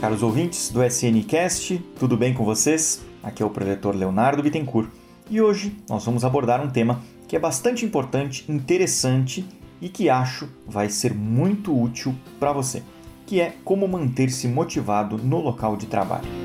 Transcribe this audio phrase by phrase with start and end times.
[0.00, 3.04] Caros ouvintes do SNCast, tudo bem com vocês?
[3.20, 4.88] Aqui é o preletor Leonardo Bittencourt
[5.28, 9.44] e hoje nós vamos abordar um tema que é bastante importante, interessante
[9.80, 12.82] e que acho vai ser muito útil para você,
[13.26, 16.43] que é como manter-se motivado no local de trabalho.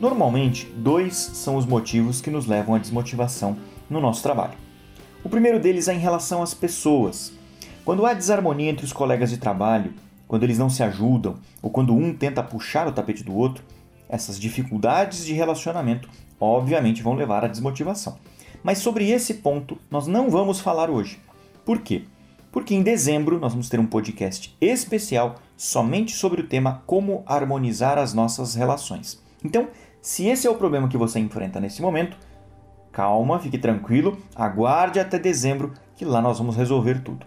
[0.00, 3.58] Normalmente, dois são os motivos que nos levam à desmotivação
[3.88, 4.54] no nosso trabalho.
[5.22, 7.34] O primeiro deles é em relação às pessoas.
[7.84, 9.92] Quando há desarmonia entre os colegas de trabalho,
[10.26, 13.62] quando eles não se ajudam ou quando um tenta puxar o tapete do outro,
[14.08, 16.08] essas dificuldades de relacionamento
[16.40, 18.16] obviamente vão levar à desmotivação.
[18.62, 21.20] Mas sobre esse ponto nós não vamos falar hoje.
[21.64, 22.04] Por quê?
[22.50, 27.98] Porque em dezembro nós vamos ter um podcast especial somente sobre o tema como harmonizar
[27.98, 29.22] as nossas relações.
[29.44, 29.68] Então,
[30.02, 32.16] se esse é o problema que você enfrenta nesse momento,
[32.90, 37.26] calma, fique tranquilo, aguarde até dezembro que lá nós vamos resolver tudo.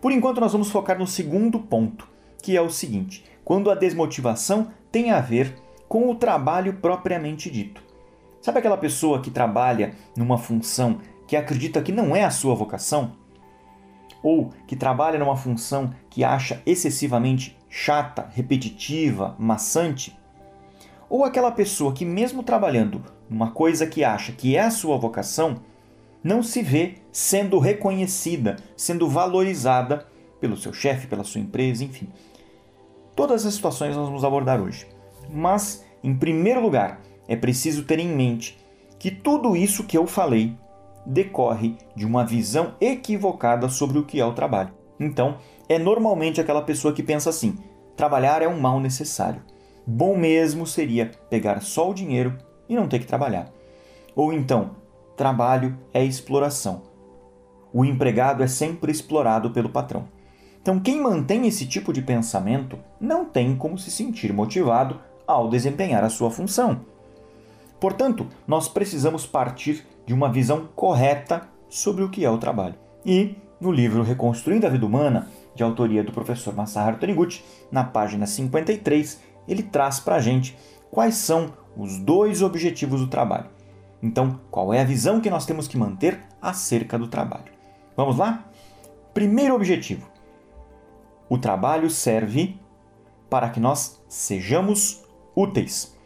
[0.00, 2.08] Por enquanto, nós vamos focar no segundo ponto,
[2.42, 5.54] que é o seguinte: quando a desmotivação tem a ver
[5.88, 7.82] com o trabalho propriamente dito.
[8.40, 13.12] Sabe aquela pessoa que trabalha numa função que acredita que não é a sua vocação?
[14.22, 20.16] Ou que trabalha numa função que acha excessivamente chata, repetitiva, maçante?
[21.10, 25.56] Ou aquela pessoa que, mesmo trabalhando numa coisa que acha que é a sua vocação,
[26.22, 30.06] não se vê sendo reconhecida, sendo valorizada
[30.40, 32.08] pelo seu chefe, pela sua empresa, enfim.
[33.16, 34.86] Todas as situações nós vamos abordar hoje.
[35.28, 38.56] Mas, em primeiro lugar, é preciso ter em mente
[38.96, 40.56] que tudo isso que eu falei
[41.04, 44.72] decorre de uma visão equivocada sobre o que é o trabalho.
[44.98, 45.38] Então,
[45.68, 47.58] é normalmente aquela pessoa que pensa assim:
[47.96, 49.42] trabalhar é um mal necessário.
[49.86, 52.36] Bom mesmo seria pegar só o dinheiro
[52.68, 53.50] e não ter que trabalhar.
[54.14, 54.76] Ou então,
[55.16, 56.82] trabalho é exploração.
[57.72, 60.08] O empregado é sempre explorado pelo patrão.
[60.60, 66.04] Então, quem mantém esse tipo de pensamento não tem como se sentir motivado ao desempenhar
[66.04, 66.80] a sua função.
[67.80, 72.74] Portanto, nós precisamos partir de uma visão correta sobre o que é o trabalho.
[73.06, 78.26] E, no livro Reconstruindo a Vida Humana, de autoria do professor Masaharu Taniguchi, na página
[78.26, 80.56] 53, ele traz para a gente
[80.90, 83.48] quais são os dois objetivos do trabalho.
[84.02, 87.52] Então, qual é a visão que nós temos que manter acerca do trabalho?
[87.96, 88.44] Vamos lá?
[89.12, 90.08] Primeiro objetivo:
[91.28, 92.58] o trabalho serve
[93.28, 95.04] para que nós sejamos
[95.36, 95.96] úteis,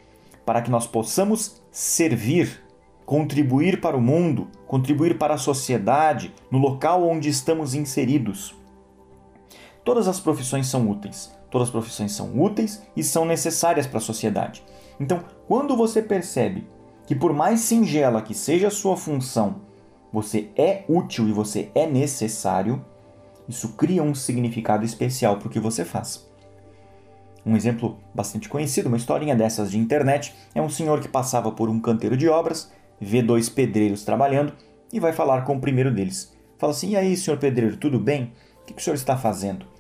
[0.45, 2.63] para que nós possamos servir,
[3.07, 8.55] contribuir para o mundo, contribuir para a sociedade, no local onde estamos inseridos.
[9.85, 14.01] Todas as profissões são úteis, todas as profissões são úteis e são necessárias para a
[14.01, 14.65] sociedade.
[14.99, 16.67] Então, quando você percebe
[17.07, 19.57] que, por mais singela que seja a sua função,
[20.11, 22.83] você é útil e você é necessário,
[23.47, 26.27] isso cria um significado especial para o que você faz.
[27.45, 31.69] Um exemplo bastante conhecido, uma historinha dessas de internet, é um senhor que passava por
[31.69, 34.55] um canteiro de obras, vê dois pedreiros trabalhando
[34.91, 36.33] e vai falar com o primeiro deles.
[36.57, 38.33] Fala assim: E aí, senhor pedreiro, tudo bem?
[38.63, 39.74] O que o senhor está fazendo?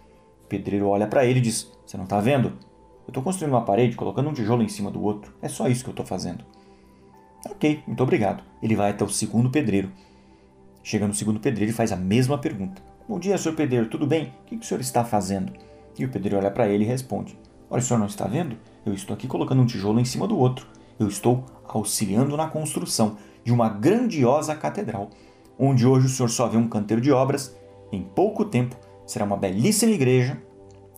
[0.44, 2.49] O pedreiro olha para ele e diz: Você não está vendo?
[2.49, 5.34] Eu estou construindo uma parede, colocando um tijolo em cima do outro.
[5.43, 6.44] É só isso que eu estou fazendo.
[7.47, 8.43] Ok, muito obrigado.
[8.62, 9.91] Ele vai até o segundo pedreiro.
[10.82, 12.82] Chega no segundo pedreiro e faz a mesma pergunta.
[13.06, 14.32] Bom dia, senhor pedreiro, tudo bem?
[14.43, 15.53] O que o senhor está fazendo?
[15.99, 17.38] E o pedreiro olha para ele e responde:
[17.71, 18.56] Olha, o senhor não está vendo?
[18.84, 20.66] Eu estou aqui colocando um tijolo em cima do outro.
[20.99, 25.11] Eu estou auxiliando na construção de uma grandiosa catedral,
[25.59, 27.55] onde hoje o senhor só vê um canteiro de obras.
[27.93, 28.76] Em pouco tempo
[29.06, 30.41] será uma belíssima igreja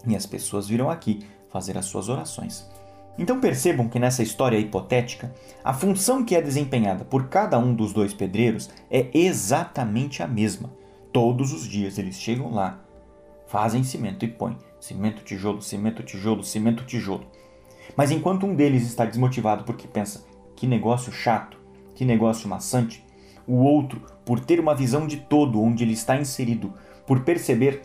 [0.06, 2.68] e as pessoas virão aqui fazer as suas orações.
[3.18, 5.34] Então percebam que nessa história hipotética,
[5.64, 10.70] a função que é desempenhada por cada um dos dois pedreiros é exatamente a mesma.
[11.12, 12.78] Todos os dias eles chegam lá,
[13.46, 17.24] fazem cimento e põem cimento, tijolo, cimento, tijolo, cimento, tijolo.
[17.96, 20.24] Mas enquanto um deles está desmotivado porque pensa
[20.54, 21.58] que negócio chato,
[21.94, 23.04] que negócio maçante,
[23.46, 26.74] o outro, por ter uma visão de todo onde ele está inserido,
[27.06, 27.82] por perceber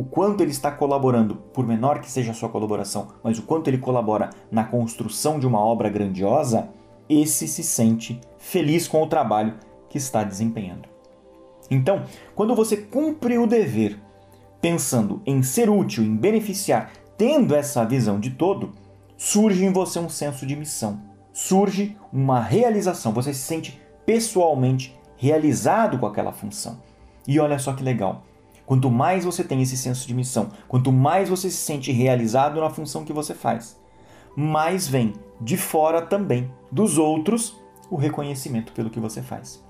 [0.00, 3.68] o quanto ele está colaborando, por menor que seja a sua colaboração, mas o quanto
[3.68, 6.70] ele colabora na construção de uma obra grandiosa,
[7.06, 9.56] esse se sente feliz com o trabalho
[9.90, 10.88] que está desempenhando.
[11.70, 12.04] Então,
[12.34, 14.00] quando você cumpre o dever
[14.58, 18.72] pensando em ser útil, em beneficiar, tendo essa visão de todo,
[19.18, 20.98] surge em você um senso de missão,
[21.30, 26.78] surge uma realização, você se sente pessoalmente realizado com aquela função.
[27.28, 28.22] E olha só que legal.
[28.70, 32.70] Quanto mais você tem esse senso de missão, quanto mais você se sente realizado na
[32.70, 33.76] função que você faz,
[34.36, 39.60] mais vem de fora também dos outros o reconhecimento pelo que você faz.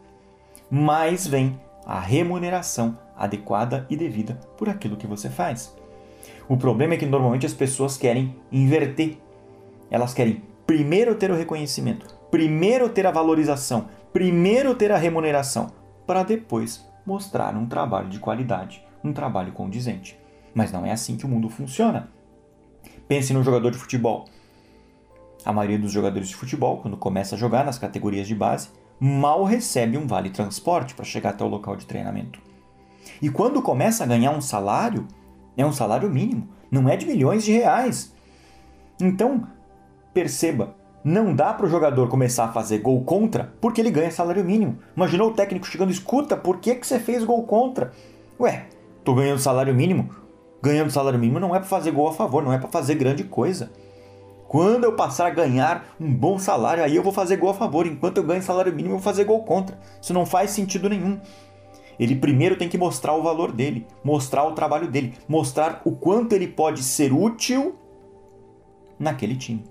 [0.71, 5.75] mais vem a remuneração adequada e devida por aquilo que você faz.
[6.47, 9.17] O problema é que normalmente as pessoas querem inverter.
[9.91, 15.69] Elas querem primeiro ter o reconhecimento, primeiro ter a valorização, primeiro ter a remuneração,
[16.07, 20.19] para depois mostrar um trabalho de qualidade, um trabalho condizente.
[20.55, 22.11] Mas não é assim que o mundo funciona.
[23.07, 24.27] Pense no jogador de futebol.
[25.45, 28.69] A maioria dos jogadores de futebol, quando começa a jogar nas categorias de base,
[28.99, 32.41] mal recebe um vale transporte para chegar até o local de treinamento.
[33.21, 35.07] E quando começa a ganhar um salário,
[35.57, 38.15] é um salário mínimo, não é de milhões de reais.
[39.01, 39.47] Então,
[40.13, 44.45] perceba, não dá para o jogador começar a fazer gol contra porque ele ganha salário
[44.45, 44.79] mínimo.
[44.95, 47.93] Imaginou o técnico chegando, escuta, por que, que você fez gol contra?
[48.39, 48.67] Ué,
[49.05, 50.11] tô ganhando salário mínimo.
[50.63, 53.25] Ganhando salário mínimo não é para fazer gol a favor, não é para fazer grande
[53.25, 53.71] coisa.
[54.47, 57.87] Quando eu passar a ganhar um bom salário, aí eu vou fazer gol a favor.
[57.87, 59.79] Enquanto eu ganho salário mínimo, eu vou fazer gol contra.
[60.03, 61.21] Isso não faz sentido nenhum.
[62.01, 66.33] Ele primeiro tem que mostrar o valor dele, mostrar o trabalho dele, mostrar o quanto
[66.33, 67.77] ele pode ser útil
[68.99, 69.63] naquele time.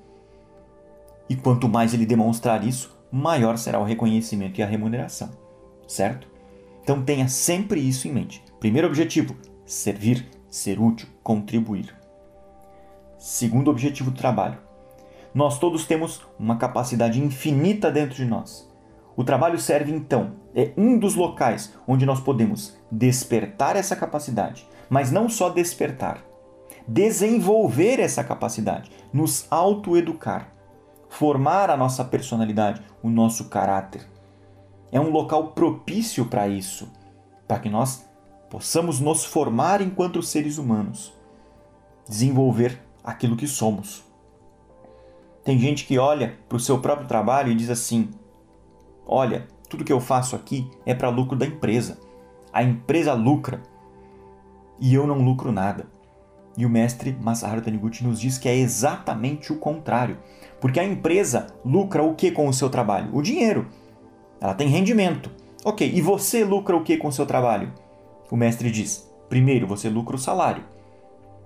[1.27, 5.29] E quanto mais ele demonstrar isso, maior será o reconhecimento e a remuneração.
[5.87, 6.27] Certo?
[6.83, 8.43] Então tenha sempre isso em mente.
[8.59, 9.35] Primeiro objetivo:
[9.65, 11.95] servir, ser útil, contribuir.
[13.17, 14.57] Segundo objetivo trabalho:
[15.33, 18.69] nós todos temos uma capacidade infinita dentro de nós.
[19.15, 25.11] O trabalho serve então, é um dos locais onde nós podemos despertar essa capacidade, mas
[25.11, 26.23] não só despertar,
[26.87, 30.53] desenvolver essa capacidade, nos autoeducar,
[31.09, 34.07] formar a nossa personalidade, o nosso caráter.
[34.91, 36.89] É um local propício para isso,
[37.47, 38.08] para que nós
[38.49, 41.13] possamos nos formar enquanto seres humanos,
[42.07, 44.03] desenvolver aquilo que somos.
[45.43, 48.09] Tem gente que olha para o seu próprio trabalho e diz assim:
[49.05, 51.99] Olha, tudo que eu faço aqui é para lucro da empresa.
[52.51, 53.61] A empresa lucra
[54.79, 55.87] e eu não lucro nada.
[56.57, 60.17] E o mestre Masaharu Taniguchi nos diz que é exatamente o contrário.
[60.59, 63.15] Porque a empresa lucra o que com o seu trabalho?
[63.15, 63.67] O dinheiro.
[64.41, 65.31] Ela tem rendimento.
[65.63, 67.71] Ok, e você lucra o que com o seu trabalho?
[68.29, 70.63] O mestre diz: primeiro, você lucra o salário.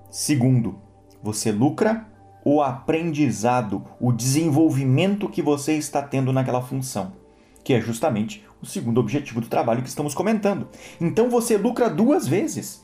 [0.10, 0.76] Segundo,
[1.22, 2.08] você lucra
[2.46, 7.14] o aprendizado, o desenvolvimento que você está tendo naquela função,
[7.64, 10.68] que é justamente o segundo objetivo do trabalho que estamos comentando.
[11.00, 12.84] Então você lucra duas vezes,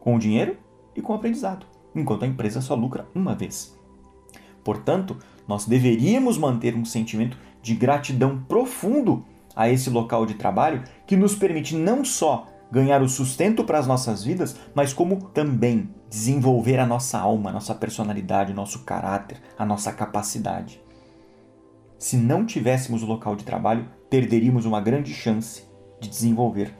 [0.00, 0.56] com o dinheiro
[0.96, 3.78] e com o aprendizado, enquanto a empresa só lucra uma vez.
[4.62, 9.24] Portanto, nós deveríamos manter um sentimento de gratidão profundo
[9.54, 13.86] a esse local de trabalho que nos permite não só ganhar o sustento para as
[13.86, 19.40] nossas vidas, mas como também desenvolver a nossa alma, a nossa personalidade, o nosso caráter,
[19.56, 20.82] a nossa capacidade.
[21.96, 25.62] Se não tivéssemos o local de trabalho, perderíamos uma grande chance
[26.00, 26.74] de desenvolver.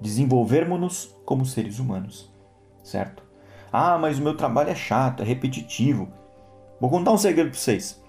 [0.00, 2.32] Desenvolvermos-nos como seres humanos,
[2.84, 3.24] certo?
[3.72, 6.08] Ah, mas o meu trabalho é chato, é repetitivo.
[6.80, 8.00] Vou contar um segredo para vocês.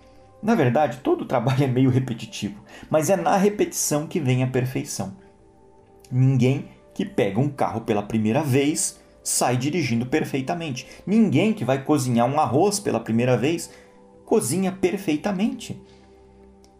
[0.44, 5.18] Na verdade, todo trabalho é meio repetitivo, mas é na repetição que vem a perfeição.
[6.12, 6.70] Ninguém
[7.00, 10.86] que pega um carro pela primeira vez sai dirigindo perfeitamente.
[11.08, 13.70] Ninguém que vai cozinhar um arroz pela primeira vez
[14.26, 15.82] cozinha perfeitamente.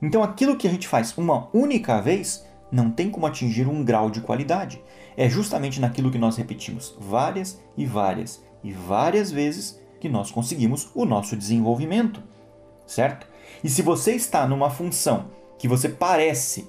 [0.02, 4.10] Então aquilo que a gente faz uma única vez não tem como atingir um grau
[4.10, 4.84] de qualidade.
[5.16, 10.92] É justamente naquilo que nós repetimos várias e várias e várias vezes que nós conseguimos
[10.94, 12.22] o nosso desenvolvimento,
[12.86, 13.26] certo?
[13.64, 16.68] E se você está numa função que você parece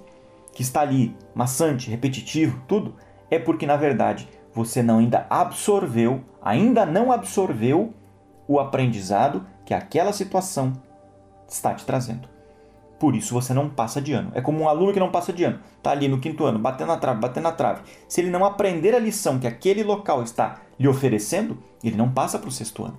[0.52, 2.95] que está ali maçante, repetitivo, tudo,
[3.30, 7.94] é porque na verdade você não ainda absorveu, ainda não absorveu
[8.49, 10.72] o aprendizado que aquela situação
[11.49, 12.28] está te trazendo.
[12.99, 14.30] Por isso você não passa de ano.
[14.34, 15.60] É como um aluno que não passa de ano.
[15.78, 17.82] Está ali no quinto ano, batendo na trave, batendo na trave.
[18.06, 22.38] Se ele não aprender a lição que aquele local está lhe oferecendo, ele não passa
[22.38, 22.99] para o sexto ano.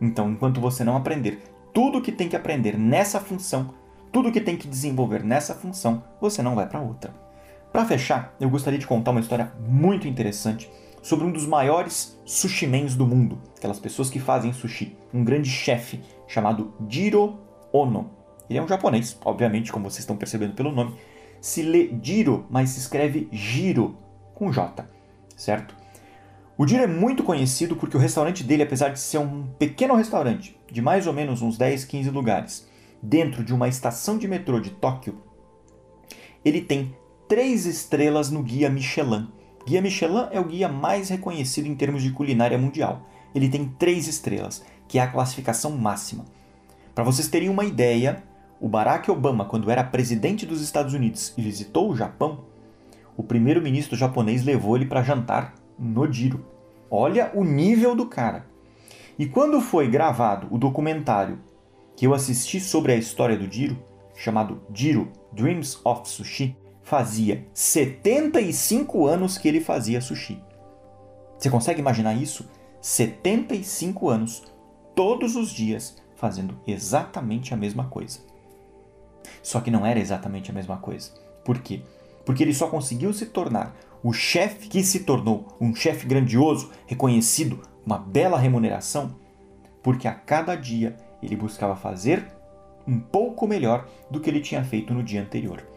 [0.00, 1.42] Então, enquanto você não aprender
[1.72, 3.72] tudo que tem que aprender nessa função,
[4.12, 7.27] tudo que tem que desenvolver nessa função, você não vai para outra.
[7.78, 10.68] Para fechar, eu gostaria de contar uma história muito interessante
[11.00, 16.00] sobre um dos maiores sushimens do mundo, aquelas pessoas que fazem sushi, um grande chefe
[16.26, 17.38] chamado Jiro
[17.72, 18.10] Ono.
[18.50, 20.96] Ele é um japonês, obviamente, como vocês estão percebendo pelo nome.
[21.40, 23.96] Se lê Jiro, mas se escreve Giro
[24.34, 24.84] com J,
[25.36, 25.76] certo?
[26.56, 30.58] O Jiro é muito conhecido porque o restaurante dele, apesar de ser um pequeno restaurante
[30.68, 32.68] de mais ou menos uns 10, 15 lugares,
[33.00, 35.22] dentro de uma estação de metrô de Tóquio,
[36.44, 36.92] ele tem
[37.28, 39.28] três estrelas no Guia Michelin.
[39.66, 43.02] Guia Michelin é o guia mais reconhecido em termos de culinária mundial.
[43.34, 46.24] Ele tem três estrelas, que é a classificação máxima.
[46.94, 48.24] Para vocês terem uma ideia,
[48.58, 52.46] o Barack Obama, quando era presidente dos Estados Unidos e visitou o Japão,
[53.14, 56.46] o primeiro-ministro japonês levou ele para jantar no Jiro.
[56.90, 58.46] Olha o nível do cara.
[59.18, 61.38] E quando foi gravado o documentário
[61.94, 63.76] que eu assisti sobre a história do Jiro,
[64.14, 66.56] chamado Jiro Dreams of Sushi,
[66.88, 70.42] fazia 75 anos que ele fazia sushi.
[71.38, 72.48] Você consegue imaginar isso?
[72.80, 74.42] 75 anos,
[74.94, 78.20] todos os dias, fazendo exatamente a mesma coisa.
[79.42, 81.10] Só que não era exatamente a mesma coisa.
[81.44, 81.82] Por quê?
[82.24, 87.60] Porque ele só conseguiu se tornar o chefe que se tornou um chefe grandioso, reconhecido,
[87.84, 89.14] uma bela remuneração,
[89.82, 92.26] porque a cada dia ele buscava fazer
[92.86, 95.67] um pouco melhor do que ele tinha feito no dia anterior.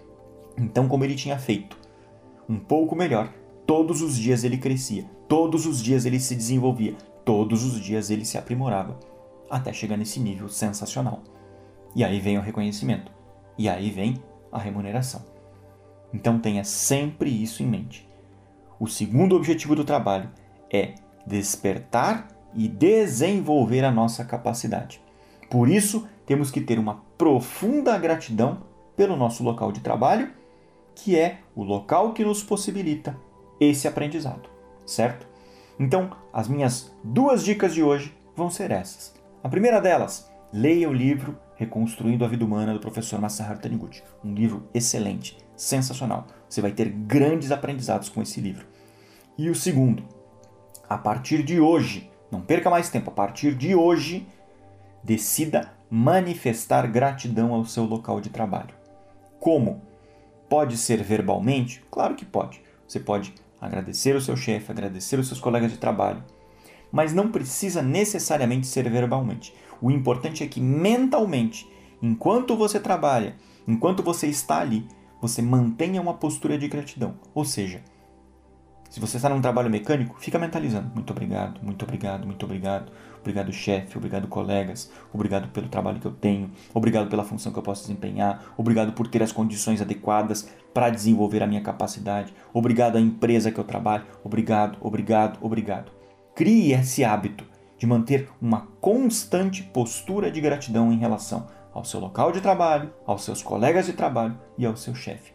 [0.62, 1.76] Então, como ele tinha feito
[2.48, 3.34] um pouco melhor,
[3.66, 8.24] todos os dias ele crescia, todos os dias ele se desenvolvia, todos os dias ele
[8.24, 9.00] se aprimorava,
[9.50, 11.24] até chegar nesse nível sensacional.
[11.96, 13.12] E aí vem o reconhecimento,
[13.58, 15.26] e aí vem a remuneração.
[16.14, 18.08] Então tenha sempre isso em mente.
[18.80, 20.30] O segundo objetivo do trabalho
[20.72, 20.94] é
[21.26, 25.02] despertar e desenvolver a nossa capacidade.
[25.50, 28.64] Por isso, temos que ter uma profunda gratidão
[28.96, 30.41] pelo nosso local de trabalho,
[31.04, 33.18] que é o local que nos possibilita
[33.60, 34.48] esse aprendizado,
[34.86, 35.28] certo?
[35.80, 39.14] Então, as minhas duas dicas de hoje vão ser essas.
[39.44, 44.04] A primeira delas, leia o livro Reconstruindo a Vida Humana do professor Masaharu Taniguchi.
[44.24, 46.28] Um livro excelente, sensacional.
[46.48, 48.68] Você vai ter grandes aprendizados com esse livro.
[49.36, 50.04] E o segundo,
[50.88, 54.28] a partir de hoje, não perca mais tempo, a partir de hoje,
[55.04, 58.76] decida manifestar gratidão ao seu local de trabalho.
[59.40, 59.82] Como?
[60.52, 61.82] Pode ser verbalmente?
[61.90, 62.62] Claro que pode.
[62.86, 66.22] Você pode agradecer o seu chefe, agradecer os seus colegas de trabalho,
[66.92, 69.54] mas não precisa necessariamente ser verbalmente.
[69.82, 71.66] O importante é que mentalmente,
[72.02, 74.86] enquanto você trabalha, enquanto você está ali,
[75.22, 77.16] você mantenha uma postura de gratidão.
[77.34, 77.82] Ou seja,
[78.90, 80.92] se você está num trabalho mecânico, fica mentalizando.
[80.94, 82.92] Muito obrigado, muito obrigado, muito obrigado.
[83.22, 84.92] Obrigado, chefe, obrigado, colegas.
[85.14, 86.52] Obrigado pelo trabalho que eu tenho.
[86.74, 88.44] Obrigado pela função que eu posso desempenhar.
[88.58, 92.34] Obrigado por ter as condições adequadas para desenvolver a minha capacidade.
[92.54, 94.06] Obrigado à empresa que eu trabalho.
[94.24, 95.92] Obrigado, obrigado, obrigado.
[96.36, 97.46] Crie esse hábito
[97.78, 103.24] de manter uma constante postura de gratidão em relação ao seu local de trabalho, aos
[103.24, 105.32] seus colegas de trabalho e ao seu chefe.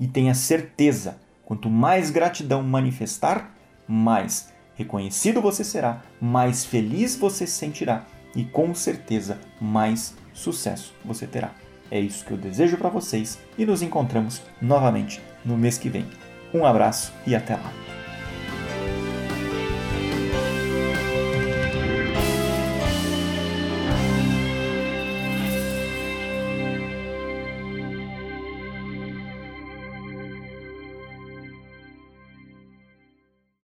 [0.00, 3.54] E tenha certeza Quanto mais gratidão manifestar,
[3.86, 11.26] mais reconhecido você será, mais feliz você se sentirá e com certeza mais sucesso você
[11.26, 11.52] terá.
[11.90, 16.06] É isso que eu desejo para vocês e nos encontramos novamente no mês que vem.
[16.52, 17.95] Um abraço e até lá!